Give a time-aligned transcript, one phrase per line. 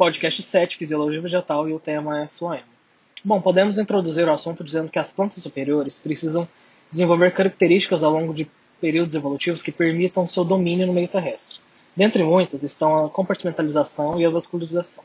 [0.00, 2.64] podcast 7, Fisiologia Vegetal, e o tema é floema.
[3.22, 6.48] Bom, podemos introduzir o assunto dizendo que as plantas superiores precisam
[6.88, 8.50] desenvolver características ao longo de
[8.80, 11.58] períodos evolutivos que permitam seu domínio no meio terrestre.
[11.94, 15.04] Dentre muitas estão a compartimentalização e a vascularização.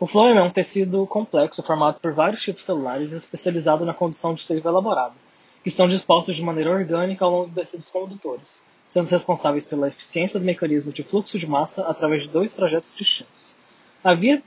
[0.00, 4.34] O floema é um tecido complexo formado por vários tipos celulares e especializado na condução
[4.34, 5.14] de seiva elaborado,
[5.62, 10.40] que estão dispostos de maneira orgânica ao longo dos tecidos condutores, sendo responsáveis pela eficiência
[10.40, 13.62] do mecanismo de fluxo de massa através de dois trajetos distintos.
[14.04, 14.42] A via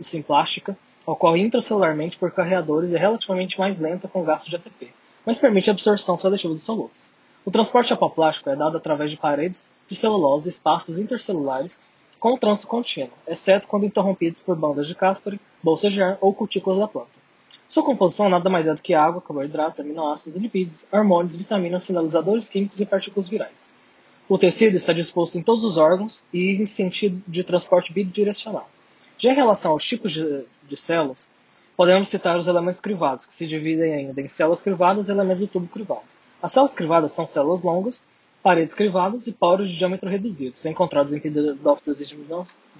[0.00, 4.88] simplástica ocorre intracelularmente por carreadores e é relativamente mais lenta com gasto de ATP,
[5.26, 7.12] mas permite a absorção seletiva dos solutos.
[7.44, 11.80] O transporte apoplástico é dado através de paredes de celulose e espaços intercelulares
[12.20, 16.78] com trânsito contínuo, exceto quando interrompidos por bandas de cáspore, bolsa de ar ou cutículas
[16.78, 17.18] da planta.
[17.68, 22.78] Sua composição nada mais é do que água, carboidratos, aminoácidos, lipídios, hormônios, vitaminas, sinalizadores químicos
[22.78, 23.72] e partículas virais.
[24.28, 28.68] O tecido está disposto em todos os órgãos e em sentido de transporte bidirecional.
[29.24, 31.30] Já em relação aos tipos de, de células,
[31.74, 35.48] podemos citar os elementos crivados, que se dividem ainda em células crivadas e elementos do
[35.48, 36.02] tubo crivado.
[36.42, 38.06] As células crivadas são células longas,
[38.42, 42.18] paredes crivadas e poros de diâmetro reduzido, são encontrados em pedófitos e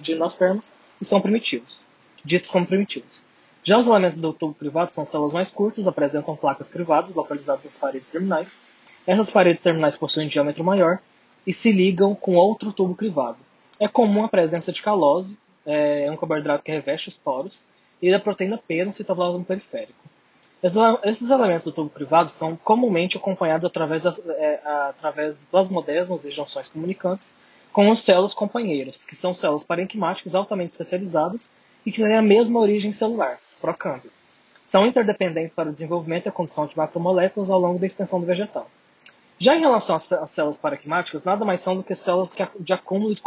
[0.03, 1.87] gimnospermas e são primitivos,
[2.23, 3.25] ditos como primitivos.
[3.63, 7.77] Já os elementos do tubo crivado são células mais curtas, apresentam placas crivadas localizadas nas
[7.79, 8.59] paredes terminais.
[9.07, 10.99] Essas paredes terminais possuem diâmetro maior
[11.47, 13.39] e se ligam com outro tubo crivado.
[13.79, 15.35] É comum a presença de calose,
[15.65, 17.65] é um carboidrato que reveste os poros,
[18.01, 20.05] e da proteína P no citoplasma periférico.
[21.03, 26.31] Esses elementos do tubo privado são comumente acompanhados através, das, é, através de plasmodesmas e
[26.31, 27.35] junções comunicantes
[27.71, 31.49] com as células companheiras, que são células parenquimáticas altamente especializadas
[31.85, 34.09] e que têm a mesma origem celular, procâmbio.
[34.65, 38.25] São interdependentes para o desenvolvimento e a condução de macromoléculas ao longo da extensão do
[38.25, 38.67] vegetal.
[39.37, 43.17] Já em relação às células paraquimáticas, nada mais são do que células de acúmulo e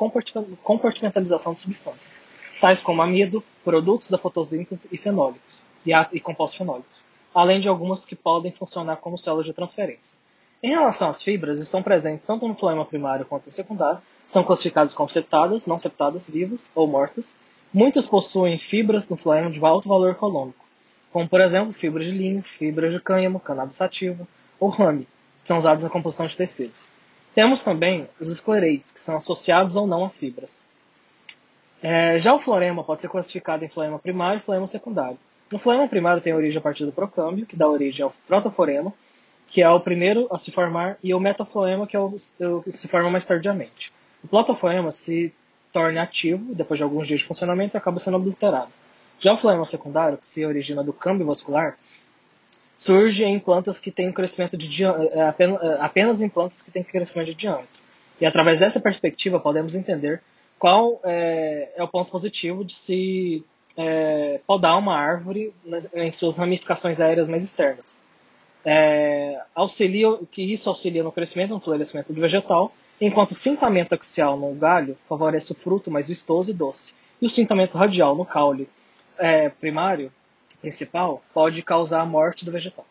[0.64, 2.24] compartimentalização de substâncias,
[2.60, 5.66] tais como amido, produtos da fotossíntese e fenólicos,
[6.12, 10.18] e compostos fenólicos, além de algumas que podem funcionar como células de transferência.
[10.62, 14.92] Em relação às fibras, estão presentes tanto no floema primário quanto no secundário, são classificadas
[14.92, 17.36] como septadas, não septadas, vivas ou mortas.
[17.72, 20.64] Muitas possuem fibras no floema de alto valor econômico,
[21.12, 24.26] como por exemplo fibras de linho, fibras de cânhamo, cannabis sativa
[24.58, 25.06] ou rame,
[25.44, 26.88] são usados na composição de tecidos.
[27.34, 30.66] Temos também os esclereites, que são associados ou não a fibras.
[31.82, 35.18] É, já o florema pode ser classificado em floema primário e floema secundário.
[35.50, 38.92] No floema primário tem origem a partir do procâmbio, que dá origem ao protoforema,
[39.46, 42.10] que é o primeiro a se formar, e o metafloema, que é o,
[42.62, 43.92] que se forma mais tardiamente.
[44.22, 45.32] O protoforema se
[45.72, 48.70] torna ativo depois de alguns dias de funcionamento e acaba sendo adulterado.
[49.20, 51.78] Já o floema secundário, que se origina do câmbio vascular,
[52.76, 56.84] surge em plantas que têm um crescimento de é, é, apenas em plantas que têm
[56.84, 57.80] crescimento de diâmetro.
[58.20, 60.20] E através dessa perspectiva podemos entender
[60.58, 63.44] qual é, é o ponto positivo de se
[63.76, 68.02] é, podar uma árvore nas, em suas ramificações aéreas mais externas.
[68.64, 73.94] É, auxilia, que isso auxilia no crescimento e no florescimento do vegetal, enquanto o cintamento
[73.94, 78.26] axial no galho favorece o fruto mais vistoso e doce, e o cintamento radial no
[78.26, 78.68] caule
[79.16, 80.12] é, primário
[80.60, 82.84] principal pode causar a morte do vegetal.